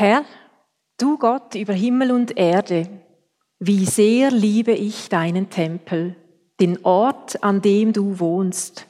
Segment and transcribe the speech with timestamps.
[0.00, 0.24] Herr,
[0.96, 2.88] du Gott über Himmel und Erde,
[3.58, 6.14] wie sehr liebe ich deinen Tempel,
[6.60, 8.86] den Ort, an dem du wohnst.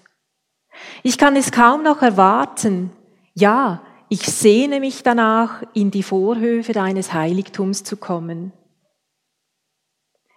[1.02, 2.90] Ich kann es kaum noch erwarten.
[3.32, 8.52] Ja, ich sehne mich danach, in die Vorhöfe deines Heiligtums zu kommen.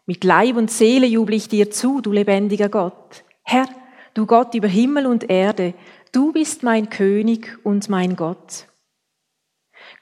[0.05, 3.25] Mit Leib und Seele jubel ich dir zu, du lebendiger Gott.
[3.43, 3.67] Herr,
[4.13, 5.73] du Gott über Himmel und Erde,
[6.13, 8.67] du bist mein König und mein Gott.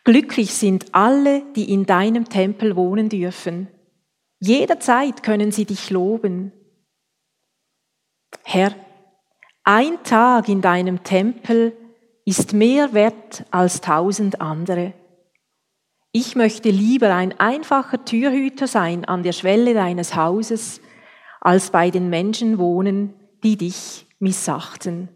[0.09, 3.67] Glücklich sind alle, die in deinem Tempel wohnen dürfen.
[4.39, 6.51] Jederzeit können sie dich loben.
[8.43, 8.73] Herr,
[9.63, 11.77] ein Tag in deinem Tempel
[12.25, 14.93] ist mehr wert als tausend andere.
[16.11, 20.81] Ich möchte lieber ein einfacher Türhüter sein an der Schwelle deines Hauses,
[21.39, 23.13] als bei den Menschen wohnen,
[23.43, 25.09] die dich missachten.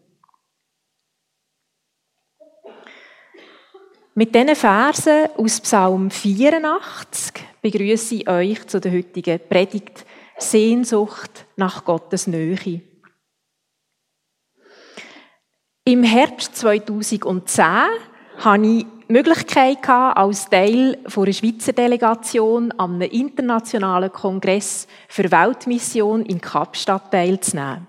[4.15, 10.05] Mit diesen Versen aus Psalm 84 begrüße ich euch zu der heutigen Predigt
[10.37, 12.81] Sehnsucht nach Gottes Nähe.
[15.85, 17.65] Im Herbst 2010
[18.37, 26.23] hatte ich die Möglichkeit, als Teil einer Schweizer Delegation an einem internationalen Kongress für Weltmission
[26.23, 27.87] in Kapstadt teilzunehmen.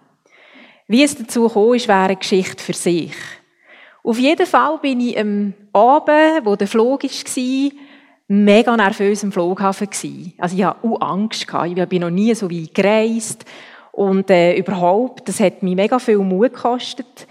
[0.88, 3.12] Wie es dazu kam, ist, wäre eine Geschichte für sich.
[4.06, 7.70] Auf jeden Fall bin ich am Abend, wo der Flug war,
[8.28, 9.88] mega nervös im Flughafen
[10.36, 11.46] Also ich hatte Angst.
[11.64, 13.46] Ich bin noch nie so weit gereist.
[13.92, 17.26] Und äh, überhaupt, das hat mich mega viel Mut gekostet.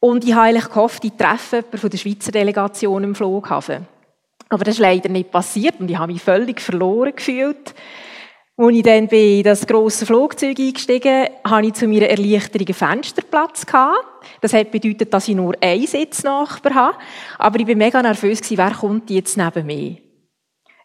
[0.00, 3.86] Und ich habe eigentlich gehofft, ich treffe jemanden von der Schweizer Delegation im Flughafen.
[4.48, 7.72] Aber das ist leider nicht passiert und ich habe mich völlig verloren gefühlt.
[8.58, 13.66] Als ich dann in das grosse Flugzeug eingestiegen habe ich zu meiner Erleichterung einen Fensterplatz.
[14.40, 16.98] Das hat bedeutet, dass ich nur einen Sitznachbar habe.
[17.36, 19.96] Aber ich war mega nervös, wer kommt jetzt neben mir?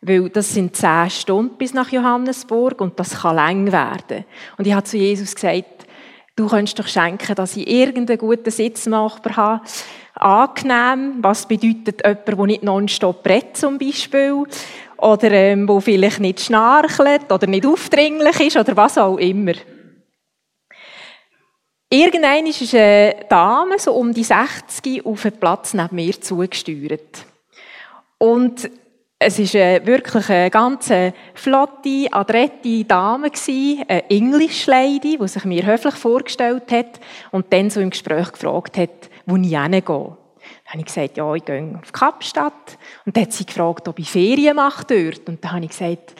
[0.02, 4.25] Weil das sind zehn Stunden bis nach Johannesburg und das kann lang werden.
[4.58, 5.85] Und ich habe zu Jesus gesagt,
[6.35, 9.62] du könntest doch schenken, dass ich irgendeinen guten Sitznachbar habe.
[10.16, 14.44] Angenehm, was bedeutet jemand, der nicht nonstop redet zum Beispiel
[15.01, 19.53] oder ähm, wo vielleicht nicht schnarchelt oder nicht aufdringlich ist oder was auch immer.
[21.89, 27.25] Irgendwann ist eine Dame, so um die 60, auf einen Platz neben mir zugesteuert.
[28.17, 28.69] Und
[29.19, 30.91] es war wirklich eine ganz
[31.34, 37.00] flotte, adrette Dame, eine English Lady, die sich mir höflich vorgestellt hat
[37.31, 40.17] und dann so im Gespräch gefragt hat, wo ich hingehe.
[40.72, 42.78] Habe ich gesagt, ja, ich gehe auf Kapstadt.
[43.06, 45.28] Und dann hat sie gefragt, ob ich Ferien mache dort.
[45.28, 46.14] Und dann habe ich gesagt,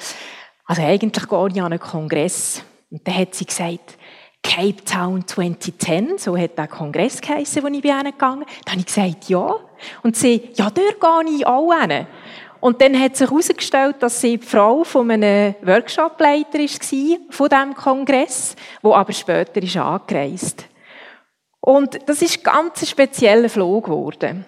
[0.66, 2.62] also eigentlich gehe ich an einen Kongress.
[2.90, 3.98] Und dann hat sie gesagt,
[4.44, 8.44] Cape Town 2010, so hat der Kongress geheissen, wo ich bin gegangen.
[8.66, 9.56] Dann habe ich gesagt, ja.
[10.04, 12.08] Und sie, ja, dort gehe ich auch hin.
[12.60, 17.74] Und dann hat sich herausgestellt, dass sie die Frau von einem Workshopleiter war, von diesem
[17.74, 20.66] Kongress, wo aber später ist angereist.
[21.62, 24.46] Und das ist ganz ein spezieller Flug geworden.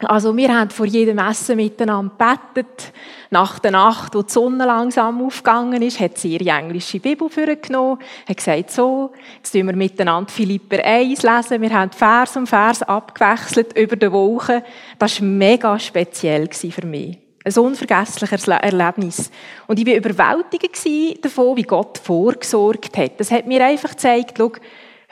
[0.00, 2.92] Also wir haben vor jedem Essen miteinander gebetet.
[3.30, 8.00] Nach der Nacht, wo die Sonne langsam aufgegangen ist, hat sie ihre englische Bibel vorgenommen,
[8.28, 11.62] hat gesagt, so, jetzt tun wir miteinander Philipper 1 lesen.
[11.62, 14.64] Wir haben Vers um Vers abgewechselt über die Woche.
[14.98, 17.18] Das war mega speziell für mich.
[17.44, 19.30] Ein unvergessliches Erlebnis.
[19.68, 23.20] Und ich war überwältigt davon, wie Gott vorgesorgt hat.
[23.20, 24.52] Das hat mir einfach gezeigt, schau,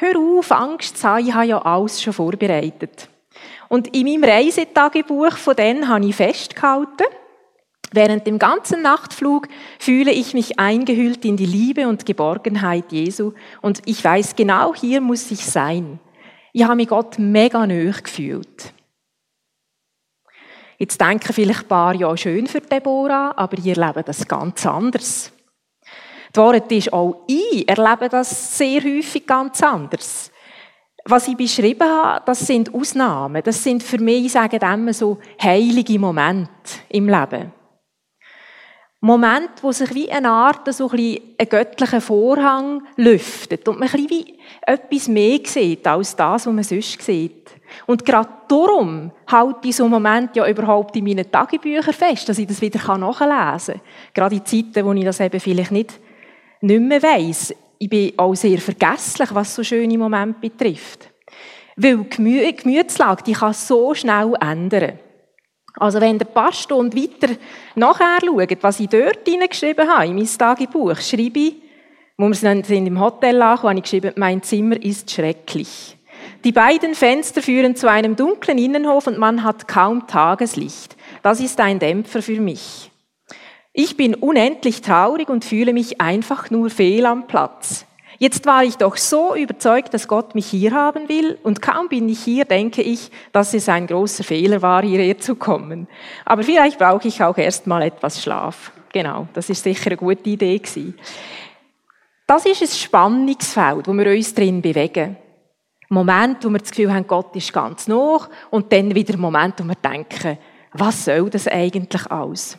[0.02, 3.08] hör auf, Angst zu haben, ich habe ja alles schon vorbereitet.
[3.68, 7.06] Und in meinem Reisetagebuch von denen habe ich festgehalten,
[7.92, 9.48] während dem ganzen Nachtflug
[9.78, 15.00] fühle ich mich eingehüllt in die Liebe und Geborgenheit Jesu und ich weiß genau, hier
[15.00, 15.98] muss ich sein.
[16.52, 18.74] Ich habe mich Gott mega nöch gefühlt.
[20.78, 25.32] Jetzt denken vielleicht ein paar Jahre schön für Deborah, aber ihr erlebt das ganz anders.
[26.34, 30.30] Die Wahrheit ist, auch ich erlebe das sehr häufig ganz anders.
[31.04, 33.42] Was ich beschrieben habe, das sind Ausnahmen.
[33.42, 36.50] Das sind für mich, ich sage immer so, heilige Momente
[36.88, 37.52] im Leben.
[39.04, 43.88] Moment, wo sich wie eine Art, so ein, bisschen ein göttlicher Vorhang lüftet und man
[43.88, 47.50] ein bisschen wie etwas mehr sieht als das, was man sonst sieht.
[47.86, 52.38] Und gerade darum halte ich so einen Moment ja überhaupt in meinen Tagebüchern fest, dass
[52.38, 53.82] ich das wieder nachlesen kann.
[54.14, 55.98] Gerade in Zeiten, wo ich das eben vielleicht nicht,
[56.62, 57.54] nicht mehr weiss.
[57.78, 61.10] Ich bin auch sehr vergesslich, was so schöne Momente betrifft.
[61.76, 64.98] Weil die Gemütslage, die kann so schnell ändern.
[65.74, 67.34] Also wenn der paar Stunden weiter
[67.74, 71.54] nachher schaut, was ich dort hineingeschrieben habe, in mein Tagebuch, schreibe ich,
[72.16, 75.96] wo wir sind im Hotel angekommen, habe ich geschrieben, mein Zimmer ist schrecklich.
[76.44, 80.96] Die beiden Fenster führen zu einem dunklen Innenhof und man hat kaum Tageslicht.
[81.22, 82.91] Das ist ein Dämpfer für mich.
[83.74, 87.86] Ich bin unendlich traurig und fühle mich einfach nur fehl am Platz.
[88.18, 92.06] Jetzt war ich doch so überzeugt, dass Gott mich hier haben will und kaum bin
[92.10, 95.88] ich hier, denke ich, dass es ein großer Fehler war, hierher zu kommen.
[96.26, 98.72] Aber vielleicht brauche ich auch erst mal etwas Schlaf.
[98.92, 100.94] Genau, das ist sicher eine gute Idee gewesen.
[102.26, 105.16] Das ist ein Spannungsfeld, wo wir uns drin bewegen.
[105.88, 109.64] Moment, wo wir das Gefühl haben, Gott ist ganz noch, und dann wieder Moment, wo
[109.64, 110.38] wir denken,
[110.74, 112.58] was soll das eigentlich alles?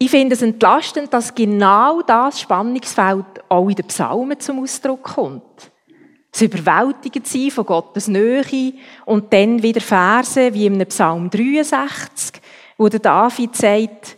[0.00, 5.72] Ich finde es entlastend, dass genau das Spannungsfeld auch in den Psalmen zum Ausdruck kommt.
[6.30, 8.74] Das Überwältigend sein von Gottes Nähe
[9.06, 12.40] und dann wieder Verse wie im Psalm 63,
[12.76, 14.16] wo der David sagt,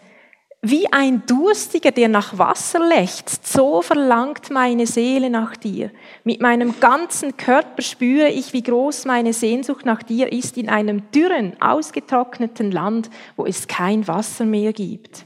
[0.61, 5.91] wie ein Durstiger, der nach Wasser lechzt, so verlangt meine Seele nach dir.
[6.25, 11.11] Mit meinem ganzen Körper spüre ich, wie groß meine Sehnsucht nach dir ist in einem
[11.13, 15.25] dürren, ausgetrockneten Land, wo es kein Wasser mehr gibt.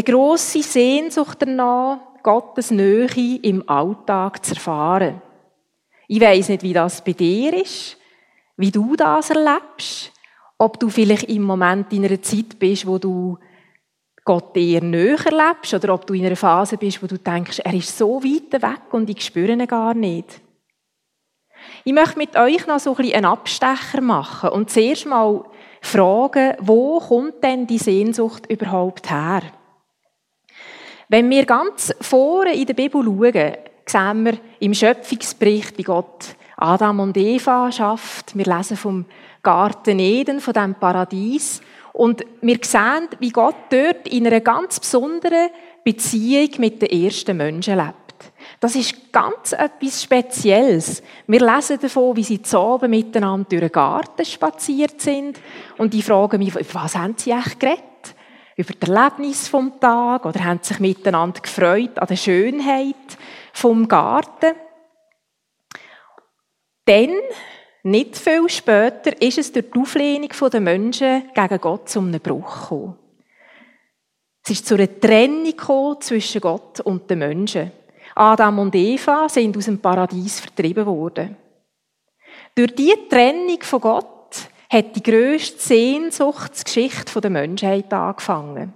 [0.00, 5.20] Eine grosse Sehnsucht danach, Gottes Nähe im Alltag zu erfahren.
[6.08, 7.98] Ich weiss nicht, wie das bei dir ist,
[8.56, 10.10] wie du das erlebst,
[10.56, 13.36] ob du vielleicht im Moment in einer Zeit bist, wo du
[14.24, 17.74] Gott eher näher erlebst, oder ob du in einer Phase bist, wo du denkst, er
[17.74, 20.40] ist so weit weg und ich spüre ihn gar nicht.
[21.84, 25.44] Ich möchte mit euch noch so ein bisschen einen Abstecher machen und zuerst mal
[25.82, 29.42] fragen, wo kommt denn die Sehnsucht überhaupt her?
[31.10, 37.00] Wenn wir ganz vorne in der Bibel schauen, sehen wir im Schöpfungsbericht, wie Gott Adam
[37.00, 38.38] und Eva schafft.
[38.38, 39.04] Wir lesen vom
[39.42, 41.62] Garten Eden, von dem Paradies.
[41.92, 45.48] Und wir sehen, wie Gott dort in einer ganz besonderen
[45.82, 48.30] Beziehung mit den ersten Menschen lebt.
[48.60, 51.02] Das ist ganz etwas Spezielles.
[51.26, 55.40] Wir lesen davon, wie sie zu oben miteinander durch den Garten spaziert sind.
[55.76, 57.89] Und ich frage mich, was haben sie eigentlich geredet?
[58.56, 62.96] Über das Erlebnis vom Tag oder haben sich miteinander gefreut an der Schönheit
[63.52, 64.54] vom Garten.
[66.84, 67.14] Dann,
[67.82, 72.62] nicht viel später, ist es durch die Auflehnung der Menschen gegen Gott zu einem Bruch
[72.62, 72.96] gekommen.
[74.42, 77.72] Es ist zu einer Trennung zwischen Gott und den Menschen.
[78.14, 81.36] Adam und Eva sind aus dem Paradies vertrieben worden.
[82.54, 84.19] Durch diese Trennung von Gott
[84.70, 88.72] hat die grösste Sehnsuchtsgeschichte der Menschheit angefangen.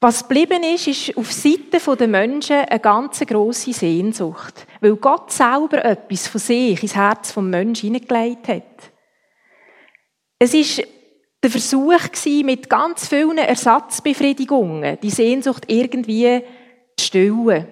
[0.00, 5.84] Was geblieben ist, ist auf Seite der Menschen eine ganz grosse Sehnsucht, weil Gott selber
[5.84, 8.92] etwas von sich ins Herz des Menschen hineingelegt hat.
[10.38, 10.84] Es war
[11.42, 11.94] der Versuch
[12.44, 16.42] mit ganz vielen Ersatzbefriedigungen, die Sehnsucht irgendwie
[16.98, 17.66] zu stillen.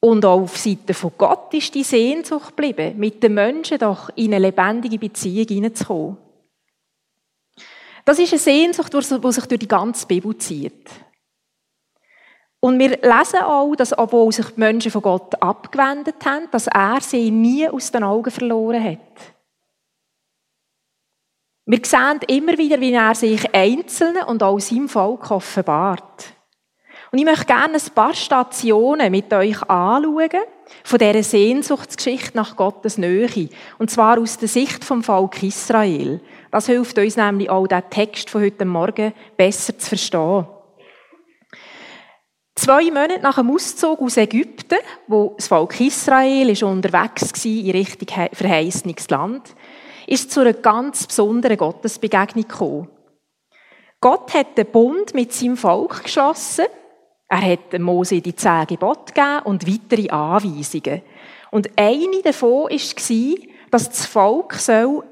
[0.00, 4.32] Und auch auf Seite von Gott ist die Sehnsucht geblieben, mit den Menschen doch in
[4.34, 6.16] eine lebendige Beziehung hineinzukommen.
[8.06, 10.88] Das ist eine Sehnsucht, die sich durch die ganze Bibel zieht.
[12.60, 17.00] Und wir lesen auch, dass, obwohl sich die Menschen von Gott abgewendet haben, dass er
[17.00, 19.34] sie nie aus den Augen verloren hat.
[21.64, 26.34] Wir sehen immer wieder, wie er sich Einzelnen und auch seinem Volk offenbart.
[27.12, 30.28] Und ich möchte gerne ein paar Stationen mit euch anschauen,
[30.84, 33.48] von dieser Sehnsuchtsgeschichte nach Gottes Nähe.
[33.78, 36.20] Und zwar aus der Sicht vom Volk Israel.
[36.52, 40.46] Das hilft uns nämlich auch, den Text von heute Morgen besser zu verstehen.
[42.54, 47.70] Zwei Monate nach dem Auszug aus Ägypten, wo das Volk Israel ist unterwegs war in
[47.70, 49.54] Richtung verheißenes Land,
[50.06, 52.88] ist es zu einer ganz besonderen Gottesbegegnung gekommen.
[54.00, 56.66] Gott hat den Bund mit seinem Volk geschlossen
[57.32, 61.02] er hat Mose die zehn Gebote gegeben und weitere Anweisungen.
[61.52, 65.04] Und eine davon war, dass das Volk soll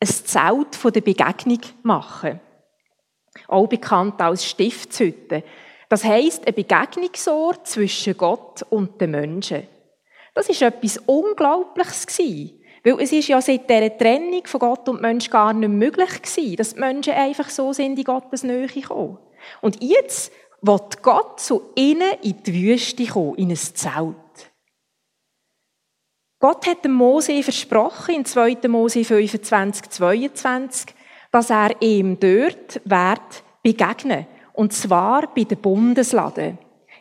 [0.00, 2.40] ein Zelt der Begegnung machen
[3.46, 5.44] Auch bekannt als Stiftshütte.
[5.88, 9.68] Das heisst, ein Begegnungsort zwischen Gott und den Menschen.
[10.34, 12.18] Das ist etwas Unglaubliches.
[12.82, 16.56] Weil es ist ja seit dieser Trennung von Gott und Mensch gar nicht möglich gewesen,
[16.56, 19.18] dass die Menschen einfach so sind in Gottes Nähe kommen.
[19.60, 24.16] Und jetzt will Gott zu ihnen in die Wüste kommen, in ein Zelt.
[26.38, 28.68] Gott hat dem Mose versprochen, in 2.
[28.68, 30.94] Mose 25, 22,
[31.30, 34.26] dass er ihm dort wird begegnen.
[34.54, 36.56] Und zwar bei der Bundeslade.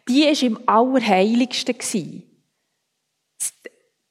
[0.08, 2.24] Die war im Allerheiligsten.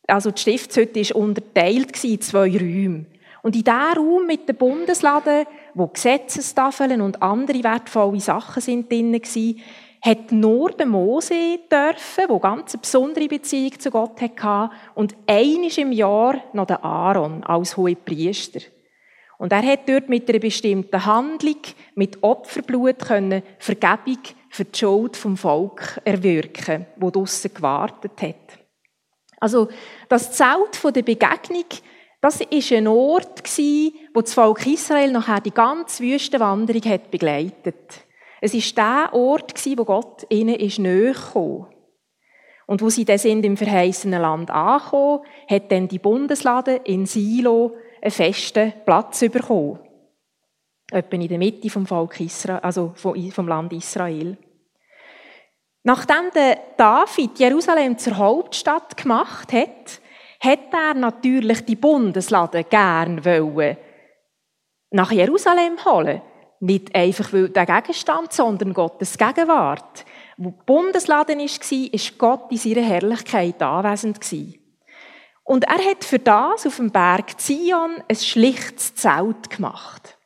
[0.07, 3.07] Also die Stiftshütte war unterteilt in zwei Räume.
[3.43, 9.13] Und in diesem Raum mit der Bundeslade wo Gesetzestafeln und andere wertvolle Sachen sind drin
[9.13, 9.63] waren,
[10.01, 15.79] hat nur der Mose dürfen, der ganz eine besondere Beziehung zu Gott hatte, und einisch
[15.79, 18.61] im Jahr noch der Aaron als hohe Priester.
[19.39, 21.59] Und er hat dort mit einer bestimmten Handlung,
[21.95, 24.19] mit Opferblut können Vergebung
[24.51, 28.59] für die Schuld vom Volk erwirken, wo draussen gewartet hat.
[29.39, 29.69] Also
[30.09, 31.67] das Zelt der Begegnung,
[32.21, 33.43] das ist ein Ort
[34.13, 38.05] wo das Volk Israel nachher die ganze Wüstenwanderung hat begleitet.
[38.41, 41.15] Es ist der Ort wo Gott ihnen ist näher.
[42.67, 47.77] Und wo sie dann sind im verheißenen Land angekommen, hat dann die Bundeslade in Silo
[48.03, 49.79] einen festen Platz bekommen.
[50.91, 54.37] Etwa in der Mitte vom Volk Israel, also vom Land Israel.
[55.83, 60.01] Nachdem der David Jerusalem zur Hauptstadt gemacht hat,
[60.41, 63.77] hat er natürlich die Bundeslade gern wollen
[64.91, 66.23] nach Jerusalem holen.
[66.61, 70.05] Nicht einfach weil der Gegenstand, sondern Gottes Gegenwart.
[70.37, 74.19] Wo die Bundeslade war, ist Gott in seiner Herrlichkeit anwesend
[75.45, 80.19] Und er hat für das auf dem Berg Zion ein schlichtes Zelt gemacht.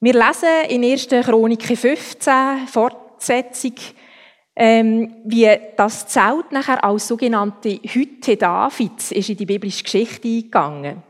[0.00, 1.08] Wir lesen in 1.
[1.26, 3.74] Chronik 15, Fortsetzung,
[4.56, 11.02] ähm, wie das Zelt nachher als sogenannte Hütte Davids ist in die biblische Geschichte eingegangen.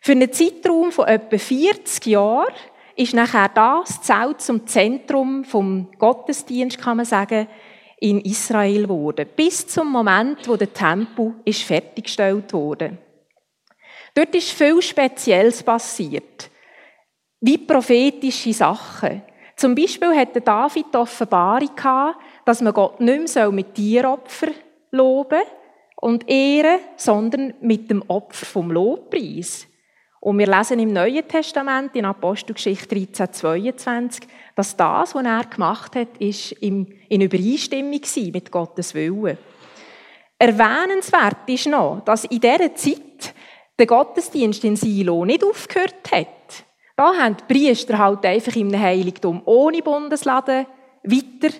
[0.00, 2.54] Für einen Zeitraum von etwa 40 Jahren
[2.96, 7.48] ist nachher das Zelt zum Zentrum vom Gottesdienst, kann man sagen,
[7.98, 12.96] in Israel wurde, bis zum Moment, wo der Tempel ist fertiggestellt wurde.
[14.14, 16.50] Dort ist viel Spezielles passiert,
[17.40, 19.22] wie prophetische Sachen.
[19.54, 24.48] Zum Beispiel hatte David die Offenbarung gehabt, dass man Gott nicht mehr mit Tieropfer
[24.90, 25.42] loben
[25.96, 29.66] und ehren, sondern mit dem Opfer vom Lobpreis.
[30.20, 34.22] Und wir lesen im Neuen Testament, in Apostelgeschichte 13, 22,
[34.54, 38.00] dass das, was er gemacht hat, ist in Übereinstimmung
[38.32, 39.38] mit Gottes Willen.
[40.38, 43.34] Erwähnenswert ist noch, dass in dieser Zeit
[43.78, 46.64] der Gottesdienst in Silo nicht aufgehört hat.
[46.96, 50.66] Da haben die Priester halt einfach im Heiligtum ohne Bundesladen
[51.02, 51.56] weiter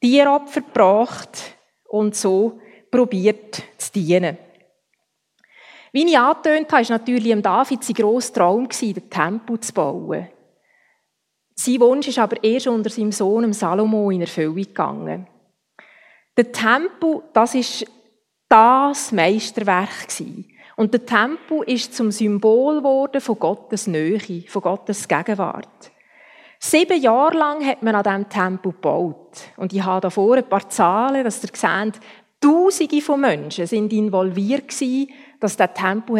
[0.00, 1.56] Tieropfer gebracht
[1.88, 2.60] und so
[2.90, 4.38] probiert zu dienen.
[5.92, 10.28] Wie ich angetönt habe, war natürlich David sein grosser Traum, den Tempel zu bauen.
[11.54, 15.26] Sein Wunsch ist aber erst unter seinem Sohn Salomo in Erfüllung gegangen.
[16.36, 17.86] Der Tempel, das ist
[18.48, 20.06] das Meisterwerk
[20.76, 25.90] Und der Tempel ist zum Symbol geworden von Gottes Nähe, von Gottes Gegenwart.
[26.58, 29.40] Sieben Jahre lang hat man an diesem Tempel gebaut.
[29.56, 32.00] Und ich habe da vorne ein paar Zahlen, dass ihr seht,
[32.40, 35.10] Tausende von Menschen sind involviert gewesen,
[35.40, 36.16] dass der Tempel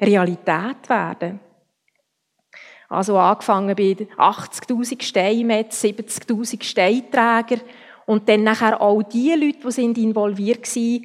[0.00, 1.40] Realität werden
[2.88, 7.62] Also angefangen bei 80.000 Steinmetz, 70.000 Steinträger
[8.06, 11.04] und dann nachher auch die Leute, die sind involviert waren,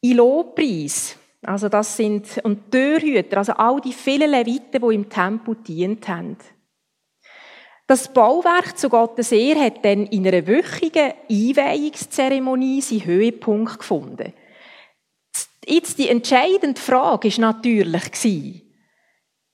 [0.00, 1.16] in Lobpreis.
[1.44, 6.36] Also das sind, und Türhüter, also all die vielen Leviten, die im Tempel dient haben.
[7.92, 14.32] Das Bauwerk zu Gottes Ehre hat dann in einer wöchigen Einweihungszeremonie seinen Höhepunkt gefunden.
[15.66, 18.62] Jetzt die entscheidende Frage ist natürlich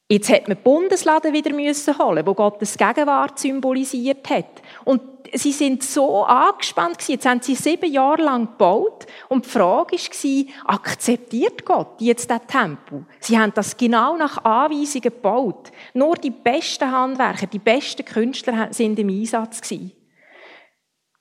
[0.09, 4.63] Jetzt hat man die Bundeslade wieder müssen holen, wo Gottes Gegenwart symbolisiert hat.
[4.85, 7.13] Und sie sind so angespannt gewesen.
[7.13, 9.07] Jetzt haben sie sieben Jahre lang gebaut.
[9.29, 13.07] Und die Frage war, akzeptiert Gott jetzt den Tempel?
[13.21, 15.71] Sie haben das genau nach Anweisungen gebaut.
[15.95, 19.93] Nur die besten Handwerker, die besten Künstler sind im Einsatz gewesen.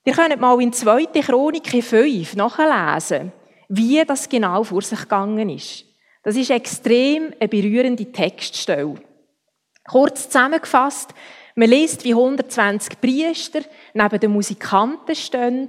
[0.04, 1.06] Ihr könnt mal in 2.
[1.22, 3.32] Chronik 5 nachlesen,
[3.68, 5.84] wie das genau vor sich gegangen ist.
[6.22, 8.94] Das ist extrem eine berührende Textstelle.
[9.88, 11.14] Kurz zusammengefasst,
[11.58, 13.60] man liest, wie 120 Priester
[13.92, 15.68] neben den Musikanten stehen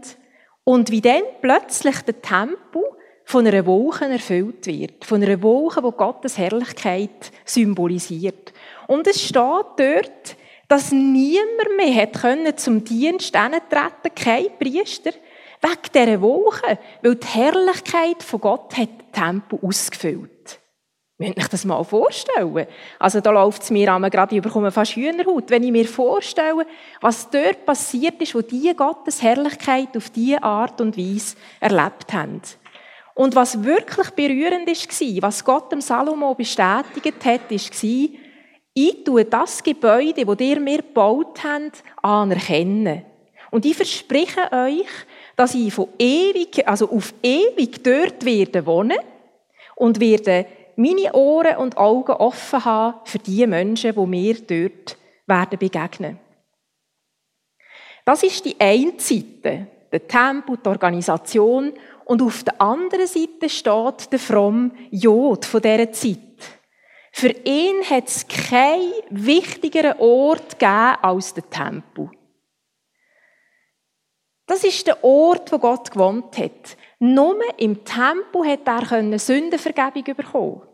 [0.64, 2.84] und wie dann plötzlich der Tempel
[3.26, 5.04] von einer Wolke erfüllt wird.
[5.04, 8.54] Von einer Wolke, die Gottes Herrlichkeit symbolisiert.
[8.88, 10.36] Und es steht dort,
[10.68, 15.12] dass niemand mehr hat zum Dienst treten kein Priester,
[15.62, 20.39] wegen dieser Wolke, weil die Herrlichkeit von Gott hat Tempel ausgefüllt.
[21.22, 22.66] Müsst euch das mal vorstellen.
[22.98, 26.66] Also da läuft es mir an, gerade ich bekomme fast Hühnerhaut, wenn ich mir vorstelle,
[27.02, 32.42] was dort passiert ist, wo die Gottes Herrlichkeit auf diese Art und Weise erlebt haben.
[33.16, 38.10] Und was wirklich berührend war, was Gott dem Salomo bestätigt hat, war,
[38.74, 43.04] ich tue das Gebäude, das ihr mir gebaut habt, anerkennen.
[43.52, 44.88] Und ich verspreche euch,
[45.36, 49.00] dass ich von ewig, also auf ewig dort werde wohnen
[49.76, 50.46] und werde
[50.80, 56.18] meine Ohren und Augen offen haben für die Menschen, die mir dort werden begegnen.
[58.06, 61.74] Das ist die eine Seite, der Tempel, die Organisation.
[62.06, 66.18] Und auf der anderen Seite steht der fromme Jod von dieser Zeit.
[67.12, 72.10] Für ihn hat es keinen wichtigeren Ort gegeben als der Tempel.
[74.48, 76.78] Das ist der Ort, wo Gott gewohnt hat.
[77.00, 80.69] Nur im Tempel hat er Sündenvergebung bekommen.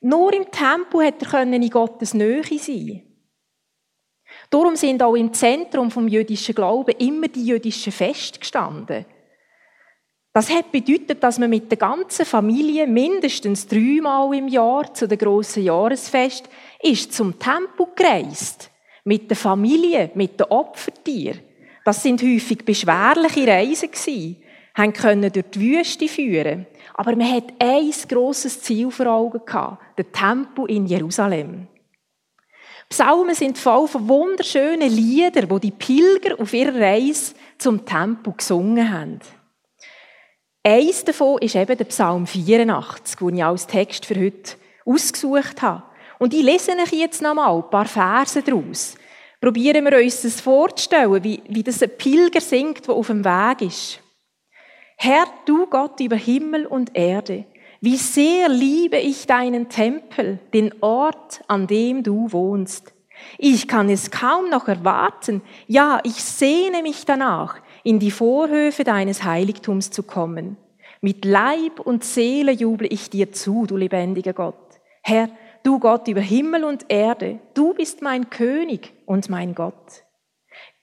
[0.00, 3.02] Nur im Tempel hat er in Gottes Nähe sein.
[4.48, 9.04] Darum sind auch im Zentrum vom jüdischen Glauben immer die jüdischen Feste gestanden.
[10.32, 15.18] Das hat bedeutet, dass man mit der ganzen Familie mindestens dreimal im Jahr zu den
[15.18, 16.48] grossen Jahresfest
[16.80, 18.70] ist zum Tempel gereist.
[19.04, 21.40] Mit der Familie, mit den Opfertieren.
[21.84, 24.42] Das sind häufig beschwerliche Reisen gewesen,
[24.74, 26.66] haben können durch die Wüste führen.
[27.00, 31.66] Aber man hat ein grosses Ziel vor Augen gehabt, den Tempel in Jerusalem.
[32.90, 38.92] Psalmen sind voll von wunderschönen Liedern, wo die Pilger auf ihrer Reise zum Tempel gesungen
[38.92, 39.20] haben.
[40.62, 45.84] Eins davon ist eben der Psalm 84, den ich als Text für heute ausgesucht habe.
[46.18, 48.94] Und ich lese euch jetzt nochmal ein paar Verse daraus
[49.40, 53.62] probieren wir uns das vorzustellen, wie, wie das ein Pilger singt, der auf dem Weg
[53.62, 54.00] ist.
[55.02, 57.46] Herr, du Gott über Himmel und Erde,
[57.80, 62.92] wie sehr liebe ich deinen Tempel, den Ort, an dem du wohnst.
[63.38, 69.24] Ich kann es kaum noch erwarten, ja, ich sehne mich danach, in die Vorhöfe deines
[69.24, 70.58] Heiligtums zu kommen.
[71.00, 74.82] Mit Leib und Seele juble ich dir zu, du lebendiger Gott.
[75.00, 75.30] Herr,
[75.62, 80.04] du Gott über Himmel und Erde, du bist mein König und mein Gott.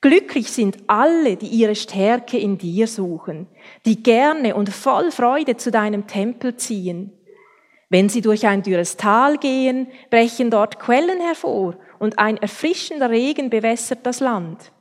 [0.01, 3.47] Glücklich sind alle, die ihre Stärke in dir suchen,
[3.85, 7.11] die gerne und voll Freude zu deinem Tempel ziehen.
[7.89, 13.49] Wenn sie durch ein dürres Tal gehen, brechen dort Quellen hervor und ein erfrischender Regen
[13.49, 14.71] bewässert das Land.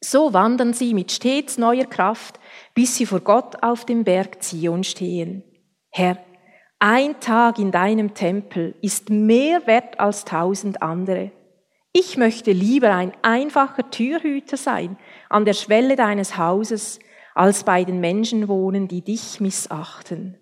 [0.00, 2.40] So wandern sie mit stets neuer Kraft,
[2.74, 5.44] bis sie vor Gott auf dem Berg Zion stehen.
[5.90, 6.16] Herr,
[6.78, 11.30] ein Tag in deinem Tempel ist mehr wert als tausend andere.
[11.92, 14.96] Ich möchte lieber ein einfacher Türhüter sein
[15.28, 17.00] an der Schwelle deines Hauses,
[17.34, 20.36] als bei den Menschen wohnen, die dich missachten.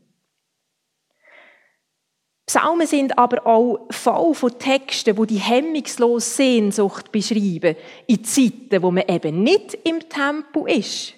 [2.47, 8.91] Psalmen sind aber auch voll von Texten, wo die hemmungslos Sehnsucht beschreiben, in Zeiten, wo
[8.91, 11.15] man eben nicht im Tempel ist.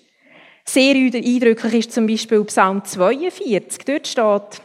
[0.64, 3.84] Sehr eindrücklich ist zum Beispiel Psalm 42.
[3.84, 4.62] Dort steht,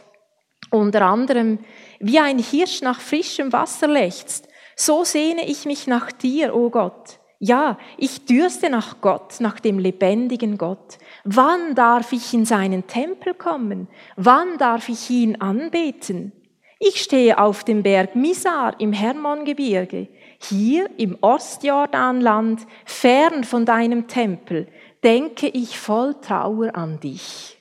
[0.70, 1.60] unter anderem,
[2.00, 4.45] wie ein Hirsch nach frischem Wasser lechzt,
[4.76, 7.18] so sehne ich mich nach dir, o oh Gott.
[7.38, 10.98] Ja, ich dürste nach Gott, nach dem lebendigen Gott.
[11.24, 13.88] Wann darf ich in seinen Tempel kommen?
[14.16, 16.32] Wann darf ich ihn anbeten?
[16.78, 20.08] Ich stehe auf dem Berg Misar im Hermongebirge,
[20.38, 24.68] hier im Ostjordanland, fern von deinem Tempel,
[25.02, 27.55] denke ich voll Trauer an dich.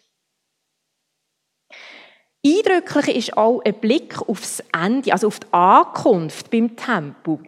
[2.46, 7.40] Eindrücklich ist auch ein Blick aufs Ende, also auf die Ankunft beim Tempel.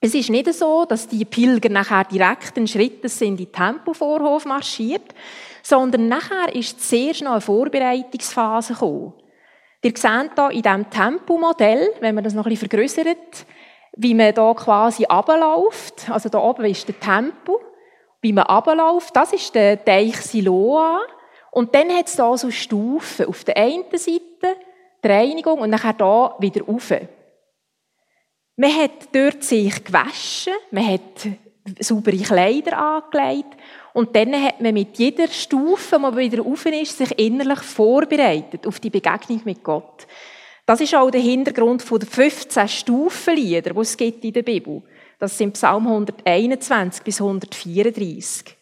[0.00, 5.14] Es ist nicht so, dass die Pilger nachher direkt einen Schritt in die Tempelvorhof marschiert,
[5.64, 9.14] sondern nachher ist zuerst noch eine Vorbereitungsphase gekommen.
[9.82, 13.46] Ihr seht hier in diesem Tempelmodell, wenn man das noch ein bisschen vergrößert,
[13.96, 16.08] wie man hier quasi runterläuft.
[16.08, 17.56] Also da oben ist der Tempel.
[18.22, 21.00] Wie man runterläuft, das ist der Teich Siloa.
[21.50, 23.26] Und dann hat es da so Stufen.
[23.26, 24.56] Auf der einen Seite
[25.02, 26.92] die Reinigung und nachher da wieder rauf.
[28.56, 31.28] Man hat dort sich gewaschen, man hat
[31.78, 33.56] saubere Kleider angelegt
[33.94, 38.66] und dann hat man mit jeder Stufe, die man wieder rauf ist, sich innerlich vorbereitet
[38.66, 40.06] auf die Begegnung mit Gott.
[40.66, 44.82] Das ist auch der Hintergrund der 15 Stufenlieder, die es gibt in der Bibel.
[45.18, 48.56] Das sind Psalm 121 bis 134.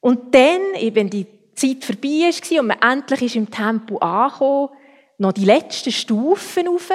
[0.00, 0.60] Und dann,
[0.92, 4.70] wenn die Zeit vorbei war und man endlich ist im Tempo angekommen,
[5.18, 6.90] noch die letzten Stufen rauf,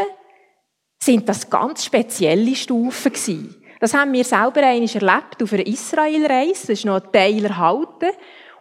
[1.00, 3.56] sind das ganz spezielle Stufen gewesen.
[3.80, 6.68] Das haben wir selber einmal erlebt auf einer Israelreise.
[6.68, 8.10] Das ist noch ein Teil erhalten.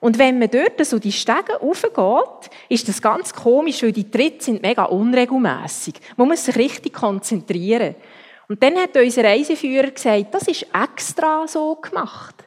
[0.01, 4.45] Und wenn man dort so die Stege raufgeht, ist das ganz komisch, weil die Tritte
[4.45, 5.95] sind mega unregelmässig.
[6.17, 7.95] Man muss sich richtig konzentrieren.
[8.49, 12.44] Und dann hat unser Reiseführer gesagt, das ist extra so gemacht.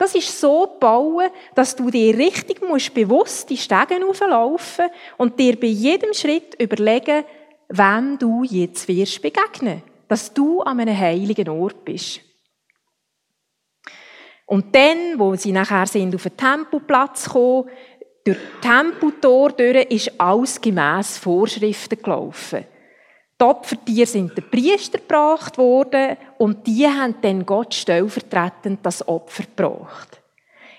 [0.00, 4.86] Das ist so bauen, dass du dir richtig musst bewusst die Stegen auflaufen
[5.18, 7.22] und dir bei jedem Schritt überlegen,
[7.68, 9.82] wem du jetzt wirst begegnen.
[10.08, 12.22] Dass du an einem heiligen Ort bist.
[14.46, 17.68] Und dann, wo sie nachher sind auf den Tempelplatz gekommen,
[18.24, 22.64] durch das Tempeltor durch ist alles gemäss Vorschriften gelaufen.
[23.40, 29.44] Die Opfertiere sind den Priester gebracht worden und die haben dann Gott stellvertretend das Opfer
[29.44, 30.20] gebracht.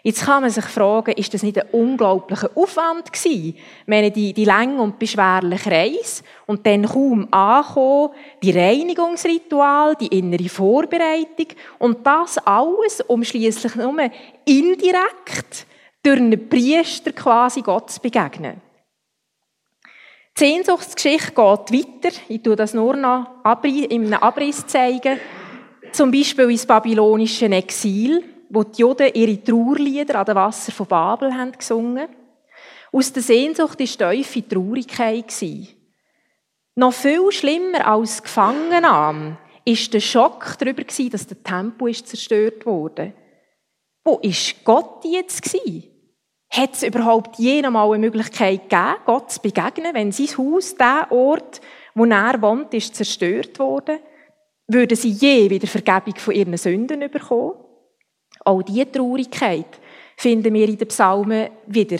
[0.03, 3.55] Jetzt kann man sich fragen, ist das nicht ein unglaublicher Aufwand gewesen?
[3.55, 10.17] Ich meine, die, die lange und beschwerliche Reise und dann kaum ankommen, die Reinigungsritual, die
[10.17, 11.47] innere Vorbereitung
[11.77, 13.95] und das alles, um schließlich nur
[14.45, 15.67] indirekt
[16.01, 18.61] durch einen Priester quasi Gott zu begegnen.
[20.37, 22.17] Die Sehnsuchtsgeschichte geht weiter.
[22.29, 23.27] Ich tue das nur noch
[23.89, 25.19] in einem Abriss zeigen.
[25.91, 31.33] Zum Beispiel ins babylonische Exil wo die Juden ihre Trauerlieder an dem Wasser von Babel
[31.33, 32.09] haben gesungen
[32.91, 35.33] Aus der Sehnsucht war tiefe Traurigkeit.
[36.75, 43.13] Noch viel schlimmer als Gefangennahme war der Schock darüber, dass der Tempel zerstört wurde.
[44.03, 45.55] Wo war Gott jetzt?
[46.51, 51.61] Hat es überhaupt jemals eine Möglichkeit gegeben, Gott zu begegnen, wenn sein Haus, der Ort,
[51.95, 53.99] wo er wohnt, ist zerstört wurde?
[54.67, 57.53] Würden sie je wieder Vergebung von ihren Sünden bekommen?
[58.43, 59.79] Auch diese Traurigkeit
[60.17, 61.99] finden wir in den Psalmen wieder.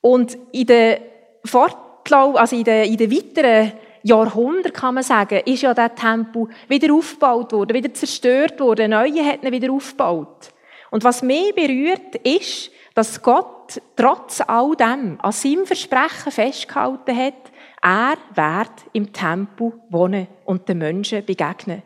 [0.00, 0.98] Und in den
[1.44, 6.48] Fortlauf, also in den, in den weiteren Jahrhunderten kann man sagen, ist ja der Tempel
[6.68, 10.50] wieder aufgebaut worden, wieder zerstört worden, ein neuer hat ihn wieder aufgebaut.
[10.90, 17.52] Und was mich berührt, ist, dass Gott trotz all dem an seinem Versprechen festgehalten hat,
[17.80, 21.84] er wird im Tempel wohnen und den Menschen begegnen.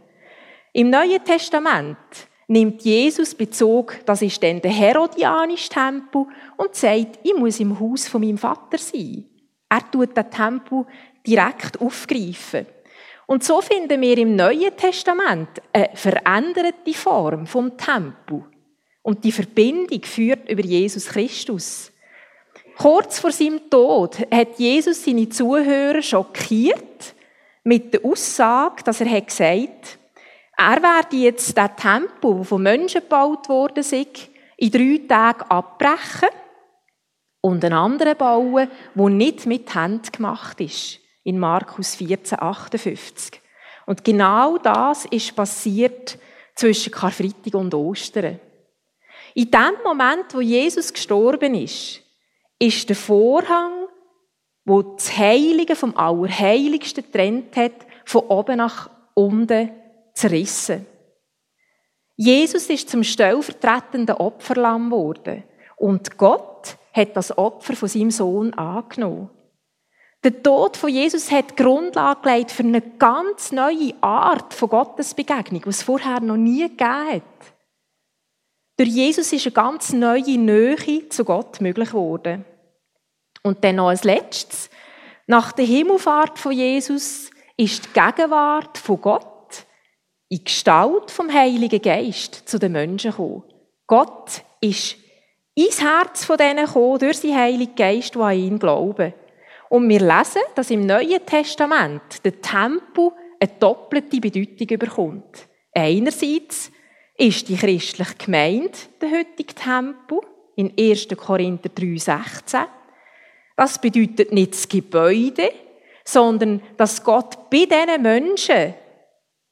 [0.73, 1.99] Im Neuen Testament
[2.49, 6.25] nimmt Jesus Bezug, das ist dann der Herodianische Tempel,
[6.57, 9.27] und sagt, ich muss im Haus von meinem Vater sein.
[9.69, 10.87] Er tut den Tempel
[11.27, 12.65] direkt aufgreifen.
[13.27, 18.45] Und so finden wir im Neuen Testament eine veränderte Form vom Tempel.
[19.03, 21.91] Und die Verbindung führt über Jesus Christus.
[22.79, 27.15] Kurz vor seinem Tod hat Jesus seine Zuhörer schockiert
[27.65, 29.99] mit der Aussage, dass er gesagt hat,
[30.57, 33.93] er werde jetzt den Tempel, der von Menschen gebaut worden ist,
[34.57, 36.29] in drei Tagen abbrechen
[37.41, 41.01] und einen anderen bauen, der nicht mit Hand gemacht ist.
[41.25, 43.41] In Markus 14, 58.
[43.87, 46.19] Und genau das ist passiert
[46.55, 48.39] zwischen Karfreitag und Ostern.
[49.35, 52.01] In dem Moment, wo Jesus gestorben ist,
[52.59, 53.73] ist der Vorhang,
[54.65, 59.71] wo das Heilige vom Allerheiligsten trennt hat, von oben nach unten
[60.15, 60.87] zerrissen.
[62.17, 65.45] Jesus ist zum stellvertretenden Opferlamm geworden
[65.77, 69.31] und Gott hat das Opfer von seinem Sohn angenommen.
[70.23, 75.63] Der Tod von Jesus hat die Grundlage gelegt für eine ganz neue Art von Gottesbegegnung,
[75.63, 77.52] die es vorher noch nie gegeben hat.
[78.83, 82.45] Durch Jesus ist eine ganz neue Nähe zu Gott möglich geworden.
[83.45, 84.71] Und dann noch als letztes,
[85.29, 89.67] nach der Himmelfahrt von Jesus ist die Gegenwart von Gott
[90.29, 93.45] in Gestalt vom Heiligen Geist zu den Menschen gekommen.
[93.87, 94.97] Gott ist
[95.55, 99.15] ins Herz von denen gekommen, durch den Heiligen Geist, die an ihn glauben.
[99.69, 105.47] Und wir lesen, dass im Neuen Testament der Tempel eine doppelte Bedeutung bekommt.
[105.73, 106.73] Einerseits
[107.17, 110.21] ist die christliche Gemeinde der heutige Tempel
[110.57, 111.09] in 1.
[111.17, 112.65] Korinther 3,16.
[113.57, 115.53] Das bedeutet nicht das Gebäude,
[116.05, 118.75] sondern dass Gott bei diesen Menschen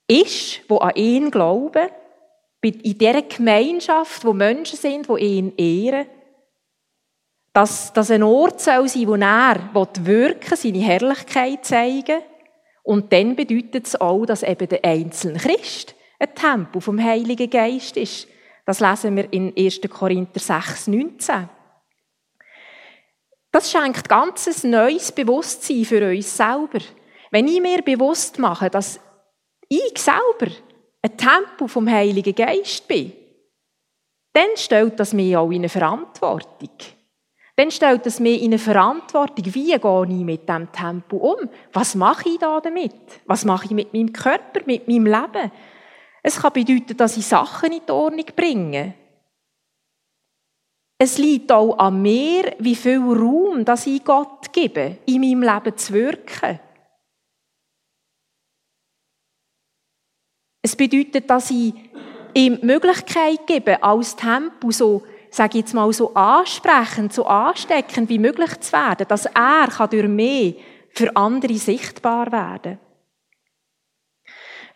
[0.09, 1.89] ist, wo an ihn glauben,
[2.63, 6.07] in dieser Gemeinschaft, wo Menschen sind, die ihn ehren,
[7.53, 12.21] dass das ein Ort soll sein, wo er wirken seine Herrlichkeit zeigen
[12.83, 17.97] und dann bedeutet es auch, dass eben der einzelne Christ ein Tempel vom Heiligen Geist
[17.97, 18.29] ist.
[18.67, 19.81] Das lesen wir in 1.
[19.91, 21.49] Korinther 6, 19.
[23.51, 26.79] Das schenkt ganz ein neues Bewusstsein für uns selber.
[27.33, 29.01] Wenn ich mir bewusst mache, dass
[29.69, 30.53] ich selber
[31.03, 33.13] ein Tempel vom Heiligen Geist bin,
[34.33, 36.71] dann stellt das mich auch in eine Verantwortung.
[37.57, 41.49] Dann stellt das mich in eine Verantwortung, wie gehe ich mit dem Tempel um?
[41.73, 42.95] Was mache ich da damit?
[43.27, 45.51] Was mache ich mit meinem Körper, mit meinem Leben?
[46.23, 48.95] Es kann bedeuten, dass ich Sachen in die Ordnung bringe.
[50.99, 55.77] Es liegt auch an mir, wie viel Raum das ich Gott gebe, in meinem Leben
[55.77, 56.61] zu wirken.
[60.63, 61.73] Es bedeutet, dass ich
[62.35, 68.11] ihm die Möglichkeit gebe, als Tempo so, sage ich jetzt mal, so ansprechend, so ansteckend
[68.11, 70.57] wie möglich zu werden, dass er kann durch mich
[70.91, 72.79] für andere sichtbar werden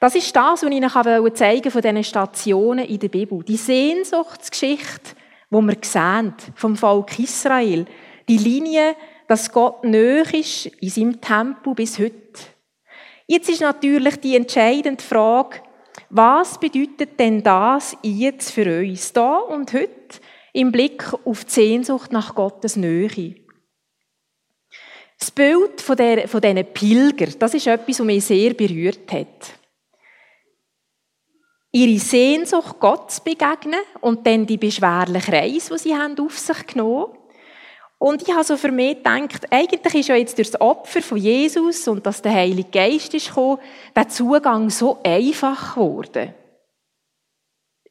[0.01, 3.43] Das ist das, was ich Ihnen zeigen von diesen Stationen in der Bibel.
[3.43, 5.15] Die Sehnsuchtsgeschichte,
[5.51, 7.87] die wir sehen, vom Volk Israel.
[8.29, 8.97] Die Linie,
[9.29, 12.15] dass Gott nöch ist in seinem Tempo bis heute.
[13.27, 15.61] Jetzt ist natürlich die entscheidende Frage,
[16.11, 20.21] was bedeutet denn das jetzt für uns, da und heute,
[20.53, 23.35] im Blick auf die Sehnsucht nach Gottes Nähe?
[25.19, 29.55] Das Bild von, der, von diesen Pilger, das ist etwas, was mich sehr berührt hat.
[31.77, 36.67] Ihre Sehnsucht Gott zu begegnen und dann die beschwerliche Reise, die sie haben auf sich
[36.69, 37.19] genommen haben.
[37.99, 41.19] Und ich habe so für mich gedacht, eigentlich ist ja jetzt durch das Opfer von
[41.19, 43.59] Jesus und dass der Heilige Geist ist gekommen,
[43.97, 46.33] der Zugang so einfach geworden.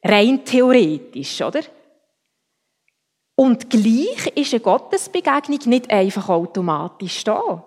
[0.02, 1.60] Rein theoretisch, oder?
[3.34, 7.62] Und gleich ist eine Gottesbegegnung nicht einfach automatisch da.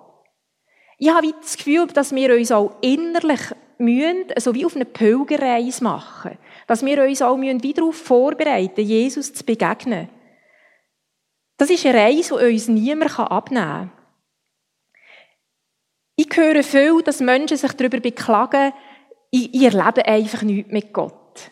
[0.97, 5.83] Ich habe das Gefühl, dass wir uns auch innerlich müssen, so wie auf eine Pilgerreise
[5.83, 6.37] machen.
[6.67, 10.09] Dass wir uns auch wieder darauf vorbereiten, Jesus zu begegnen.
[11.57, 13.91] Das ist eine Reise, die uns niemand abnehmen kann.
[16.15, 18.73] Ich höre viel, dass Menschen sich darüber beklagen,
[19.29, 21.51] ich, erlebe einfach nichts mit Gott.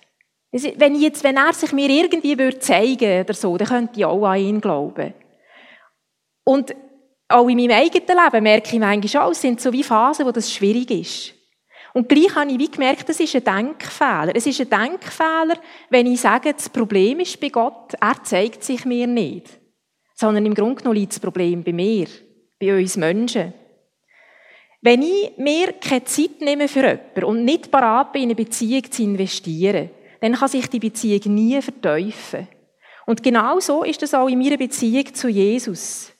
[0.51, 4.25] Wenn, jetzt, wenn er sich mir irgendwie würde zeigen oder so, dann könnte ich auch
[4.25, 5.13] an ihn glauben.
[6.45, 6.73] Und
[7.27, 10.31] auch in meinem eigenen Leben merke ich manchmal auch, es sind so wie Phasen, wo
[10.31, 11.33] das schwierig ist.
[11.95, 14.36] Und gleich habe ich wie gemerkt, das ist ein Denkfehler.
[14.36, 15.58] Es ist ein Denkfehler,
[15.89, 19.65] wenn ich sage, das Problem ist bei Gott, er zeigt sich mir nicht
[20.15, 22.08] sondern im Grunde genommen liegt das Problem bei mir,
[22.60, 23.53] bei uns Menschen.
[24.81, 28.89] Wenn ich mir keine Zeit nehme für jemanden und nicht bereit bin, in eine Beziehung
[28.89, 29.89] zu investieren,
[30.21, 32.47] dann kann sich die Beziehung nie verteufeln.
[33.05, 36.12] Und genau so ist es auch in meiner Beziehung zu Jesus.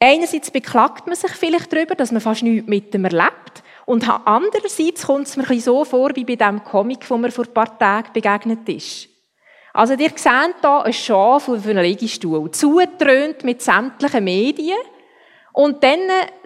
[0.00, 3.62] Einerseits beklagt man sich vielleicht darüber, dass man fast nichts mit ihm erlebt.
[3.86, 7.54] Und andererseits kommt es mir so vor, wie bei dem Comic, wo mir vor ein
[7.54, 9.08] paar Tagen begegnet ist.
[9.74, 14.78] Also, ihr seht hier ein Schaf auf einem Liegestuhl, zugetrönt mit sämtlichen Medien.
[15.52, 16.00] Und dann,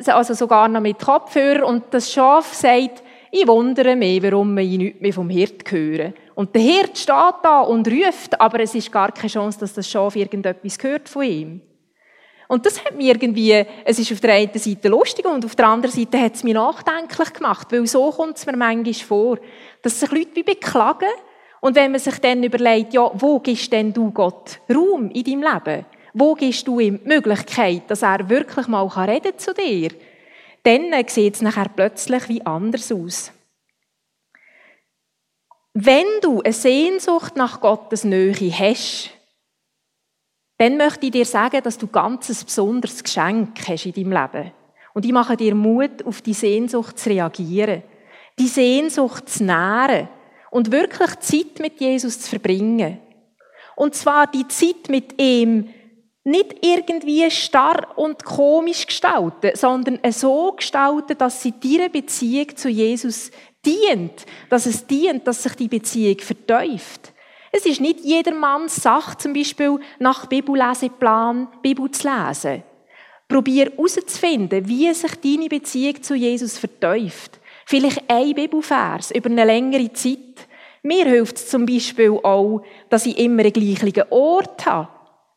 [0.07, 5.01] also sogar noch mit Kopfhörer, und das Schaf sagt, ich wundere mich, warum ich nichts
[5.01, 6.13] mehr vom Hirt höre.
[6.35, 9.91] Und der Hirt steht da und ruft, aber es ist gar keine Chance, dass das
[9.91, 11.61] Schaf irgendetwas hört von ihm.
[12.49, 15.67] Und das hat mir irgendwie, es ist auf der einen Seite lustig und auf der
[15.67, 19.39] anderen Seite hat es mich nachdenklich gemacht, weil so kommt es mir manchmal vor,
[19.83, 21.09] dass sich Leute wie beklagen,
[21.61, 25.43] und wenn man sich dann überlegt, ja, wo gibst denn du Gott Raum in deinem
[25.43, 25.87] Leben?
[26.15, 29.91] Wo gibst du ihm die Möglichkeit, dass er wirklich mal reden zu dir?
[30.63, 33.33] Dann sieht es nachher plötzlich wie anders aus.
[35.75, 39.11] Wenn du eine Sehnsucht nach Gottes Nähe hast,
[40.59, 44.53] dann möchte ich dir sagen, dass du ganz ein besonderes Geschenk hast in deinem Leben.
[44.95, 47.83] Und ich mache dir Mut, auf die Sehnsucht zu reagieren,
[48.39, 50.09] die Sehnsucht zu nähren
[50.51, 52.99] und wirklich Zeit mit Jesus zu verbringen.
[53.77, 55.69] Und zwar die Zeit mit ihm
[56.25, 63.31] nicht irgendwie starr und komisch gestalten, sondern so gestalten, dass sie deiner Beziehung zu Jesus
[63.65, 67.13] dient, dass es dient, dass sich die Beziehung vertäuft.
[67.57, 72.63] Es ist nicht jedermanns Sache, zum Beispiel nach Bibelleseplan Bibel zu lesen.
[73.29, 77.41] Probier herauszufinden, wie sich deine Beziehung zu Jesus vertäuft.
[77.65, 80.47] Vielleicht ein Bibelvers über eine längere Zeit.
[80.83, 84.89] Mir hilft es zum Beispiel auch, dass ich immer einen gleichen Ort habe,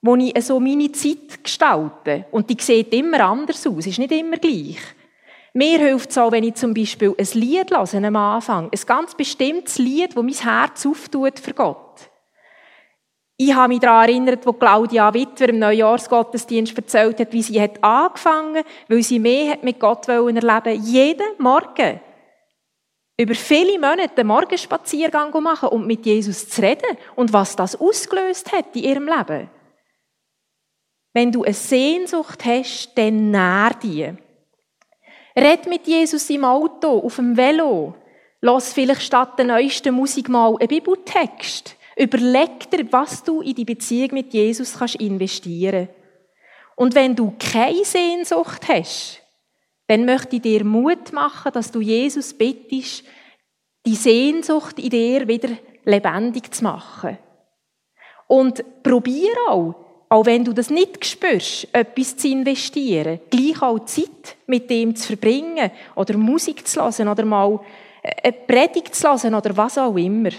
[0.01, 2.25] wo ich so meine Zeit gestalte.
[2.31, 4.77] Und die sieht immer anders aus, ist nicht immer gleich.
[5.53, 8.65] Mir hilft es auch, wenn ich zum Beispiel ein Lied höre am Anfang.
[8.65, 12.08] Ein ganz bestimmtes Lied, das mein Herz auftut für Gott.
[13.41, 17.81] Ich habe mich daran erinnert, wo Claudia Wittwer im Neujahrsgottesdienst erzählt hat, wie sie hat
[17.81, 20.71] angefangen, weil sie mehr mit Gott erleben wollte.
[20.71, 22.01] Jeden Morgen
[23.17, 28.51] über viele Monate einen Morgenspaziergang machen und mit Jesus zu reden und was das ausgelöst
[28.51, 29.49] hat in ihrem Leben.
[31.13, 34.13] Wenn du eine Sehnsucht hast, dann nähr die.
[35.37, 37.95] Red mit Jesus im Auto, auf dem Velo.
[38.41, 41.77] Lass vielleicht statt der neuesten Musik mal einen Bibeltext.
[41.99, 45.89] Überleg dir, was du in die Beziehung mit Jesus kannst investieren.
[46.77, 49.21] Und wenn du keine Sehnsucht hast,
[49.87, 53.03] dann möchte ich dir Mut machen, dass du Jesus bittest,
[53.85, 55.49] die Sehnsucht in dir wieder
[55.83, 57.17] lebendig zu machen.
[58.27, 59.75] Und probier auch,
[60.07, 65.07] auch wenn du das nicht spürst, etwas zu investieren, gleich auch Zeit mit dem zu
[65.07, 67.59] verbringen oder Musik zu hören oder mal
[68.23, 70.29] eine Predigt zu hören oder was auch immer.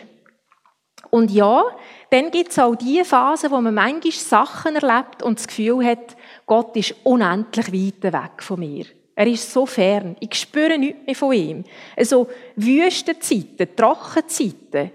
[1.08, 1.64] Und ja,
[2.10, 6.16] dann gibt es auch die Phase, wo man manchmal Sachen erlebt und das Gefühl hat,
[6.46, 8.84] Gott ist unendlich weit weg von mir.
[9.14, 10.16] Er ist so fern.
[10.20, 11.64] Ich spüre nichts mehr von ihm.
[11.96, 14.92] Also Wüstenzeiten, Trockenzeiten.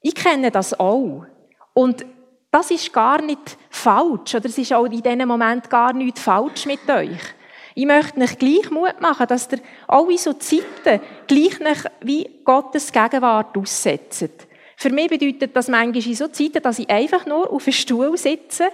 [0.00, 1.26] Ich kenne das auch.
[1.74, 2.04] Und
[2.50, 4.34] das ist gar nicht falsch.
[4.34, 7.20] Oder es ist auch in diesem Moment gar nicht falsch mit euch.
[7.74, 11.58] Ich möchte euch gleich Mut machen, dass ihr alle so Zeiten gleich
[12.00, 14.48] wie Gottes Gegenwart aussetzt.
[14.82, 18.18] Für mich bedeutet das manchmal in so Zeiten, dass ich einfach nur auf einem Stuhl
[18.18, 18.64] sitze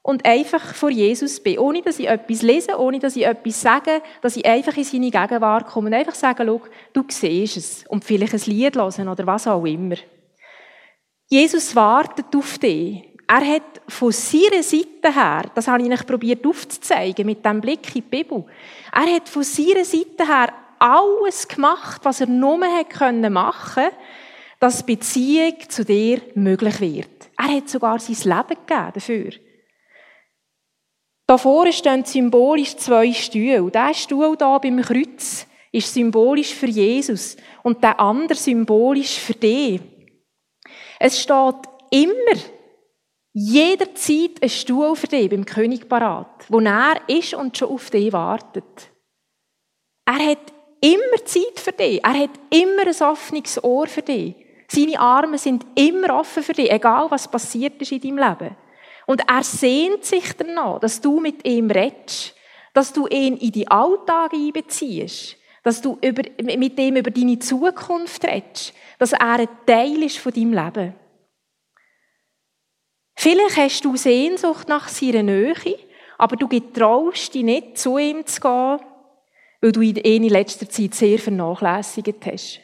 [0.00, 4.00] und einfach vor Jesus bin, ohne dass ich etwas lese, ohne dass ich etwas sage,
[4.22, 6.62] dass ich einfach in seine Gegenwart komme und einfach sage, schau,
[6.94, 9.96] du siehst es und vielleicht ein Lied hören oder was auch immer.
[11.28, 13.04] Jesus wartet auf dich.
[13.28, 17.88] Er hat von seiner Seite her, das habe ich euch probiert aufzuzeigen mit dem Blick
[17.88, 18.46] in die Bibel,
[18.90, 23.92] er hat von seiner Seite her alles gemacht, was er nur machen konnte,
[24.62, 27.30] dass Beziehung zu dir möglich wird.
[27.36, 29.32] Er hat sogar sein Leben gegeben dafür.
[31.26, 33.68] Da vorne stehen symbolisch zwei Stühle.
[33.72, 39.80] Der Stuhl hier beim Kreuz ist symbolisch für Jesus und der andere symbolisch für dich.
[41.00, 41.56] Es steht
[41.90, 42.40] immer,
[43.32, 48.12] jederzeit ein Stuhl für dich beim König parat, wo er ist und schon auf dich
[48.12, 48.92] wartet.
[50.04, 52.00] Er hat immer Zeit für dich.
[52.04, 54.36] Er hat immer ein offenes Ohr für dich.
[54.74, 58.56] Seine Arme sind immer offen für dich, egal was passiert ist in deinem Leben.
[59.06, 62.34] Und er sehnt sich danach, dass du mit ihm redest,
[62.72, 68.24] dass du ihn in die Alltag einbeziehst, dass du über, mit ihm über deine Zukunft
[68.24, 70.94] redest, dass er ein Teil ist von deinem Leben.
[73.14, 75.78] Vielleicht hast du Sehnsucht nach seiner Nähe,
[76.16, 78.78] aber du getraust dich nicht, zu ihm zu gehen,
[79.60, 82.61] weil du ihn in letzter Zeit sehr vernachlässigt hast.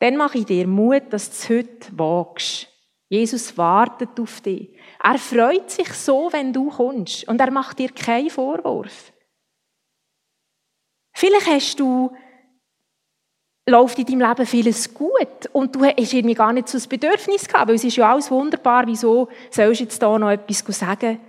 [0.00, 2.68] Dann mache ich dir Mut, dass du es heute wagst.
[3.08, 4.76] Jesus wartet auf dich.
[5.02, 7.26] Er freut sich so, wenn du kommst.
[7.26, 9.12] Und er macht dir keinen Vorwurf.
[11.14, 12.14] Vielleicht hast du
[13.68, 17.46] läuft in deinem Leben vieles gut und du hast irgendwie gar nicht so ein Bedürfnis
[17.46, 21.20] gehabt, weil es ist ja alles wunderbar, wieso sollst du jetzt da noch etwas sagen?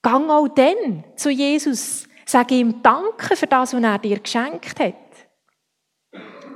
[0.00, 4.94] Gang auch dann zu Jesus, sag ihm Danke für das, was er dir geschenkt hat.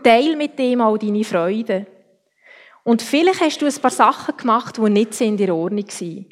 [0.03, 1.87] Teil mit ihm all deine Freude.
[2.85, 6.27] Und vielleicht hast du ein paar Sachen gemacht, die nicht in der Ordnung waren.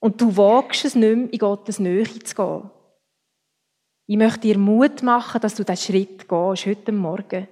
[0.00, 2.70] Und du wagst es nicht mehr, in Gottes Nähe zu gehen.
[4.06, 7.46] Ich möchte dir Mut machen, dass du diesen Schritt gehst, heute Morgen.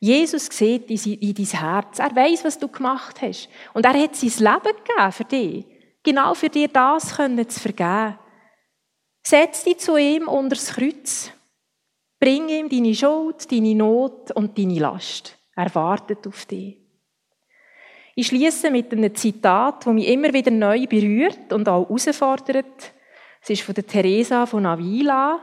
[0.00, 1.98] Jesus sieht in dein Herz.
[1.98, 3.48] Er weiß, was du gemacht hast.
[3.74, 5.66] Und er hat sein Leben gegeben für dich.
[6.04, 8.16] Genau für dir das können zu vergeben.
[9.26, 11.32] Setz dich zu ihm unter das Kreuz.
[12.20, 15.36] Bring ihm deine Schuld, deine Not und deine Last.
[15.54, 16.78] Er wartet auf dich.
[18.14, 22.92] Ich schließe mit einem Zitat, das mich immer wieder neu berührt und auch herausfordert.
[23.40, 25.38] Es ist von der Teresa von Avila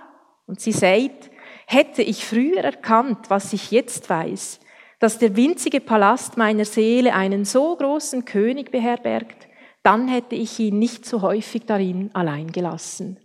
[0.45, 1.31] und sie sagt,
[1.67, 4.59] Hätte ich früher erkannt, was ich jetzt weiß,
[4.99, 9.47] dass der winzige Palast meiner Seele einen so großen König beherbergt,
[9.81, 13.17] dann hätte ich ihn nicht so häufig darin allein gelassen.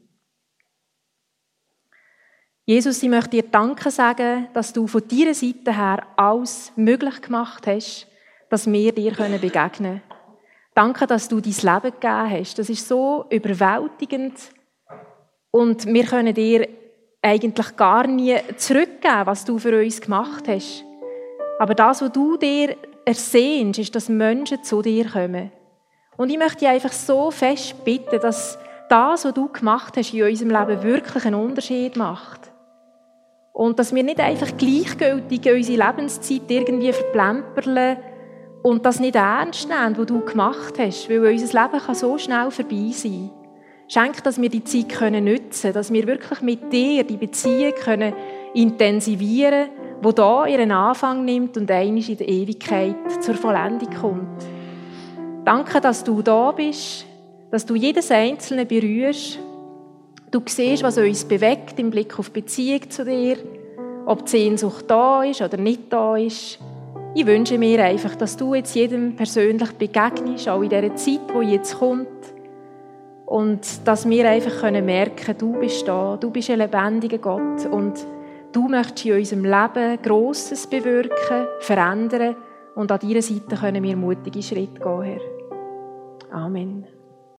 [2.70, 7.66] Jesus, ich möchte dir Danke sagen, dass du von deiner Seite her alles möglich gemacht
[7.66, 8.06] hast,
[8.48, 10.02] dass wir dir begegnen können.
[10.72, 12.60] Danke, dass du dein Leben gegeben hast.
[12.60, 14.34] Das ist so überwältigend.
[15.50, 16.68] Und wir können dir
[17.20, 20.84] eigentlich gar nie zurückgeben, was du für uns gemacht hast.
[21.58, 25.50] Aber das, was du dir ersehnst, ist, dass Menschen zu dir kommen.
[26.16, 28.56] Und ich möchte dich einfach so fest bitten, dass
[28.88, 32.49] das, was du gemacht hast, in unserem Leben wirklich einen Unterschied macht.
[33.60, 37.98] Und dass wir nicht einfach gleichgültig unsere Lebenszeit irgendwie verplemperle
[38.62, 42.50] und das nicht ernst nehmen, was du gemacht hast, weil unser Leben kann so schnell
[42.50, 43.28] vorbei sein.
[43.86, 48.14] Schenk, dass wir die Zeit nutzen können, dass wir wirklich mit dir die Beziehung können
[48.54, 54.42] intensivieren können, die da ihren Anfang nimmt und einisch in der Ewigkeit zur Vollendung kommt.
[55.44, 57.04] Danke, dass du da bist,
[57.50, 59.38] dass du jedes Einzelne berührst.
[60.30, 63.36] Du siehst, was uns bewegt im Blick auf Beziehung zu dir,
[64.06, 66.60] ob die Sehnsucht da ist oder nicht da ist.
[67.16, 71.50] Ich wünsche mir einfach, dass du jetzt jedem persönlich begegnest, auch in dieser Zeit, die
[71.50, 72.06] jetzt kommt
[73.26, 78.06] und dass wir einfach merken können, du bist da, du bist ein lebendiger Gott und
[78.52, 82.36] du möchtest in unserem Leben Grosses bewirken, verändern
[82.76, 85.20] und an deiner Seite können wir mutige Schritte gehen, Herr.
[86.30, 86.99] Amen.